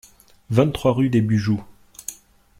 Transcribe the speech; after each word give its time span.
vingt-trois 0.49 0.93
rue 0.93 1.09
des 1.11 1.21
Bujoux 1.21 1.61